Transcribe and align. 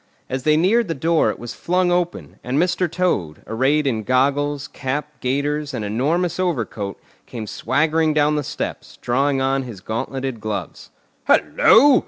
As 0.31 0.41
they 0.41 0.57
neared 0.57 0.87
the 0.87 0.95
door 0.95 1.29
it 1.29 1.37
was 1.37 1.53
flung 1.53 1.91
open, 1.91 2.39
and 2.43 2.57
Mr. 2.57 2.91
Toad, 2.91 3.43
arrayed 3.45 3.85
in 3.85 4.01
goggles, 4.01 4.67
cap, 4.67 5.11
gaiters, 5.21 5.75
and 5.75 5.85
enormous 5.85 6.39
overcoat, 6.39 6.99
came 7.27 7.45
swaggering 7.45 8.11
down 8.11 8.35
the 8.35 8.41
steps, 8.43 8.97
drawing 8.99 9.41
on 9.41 9.61
his 9.61 9.79
gauntleted 9.79 10.41
gloves. 10.41 10.89
"Hullo! 11.27 11.99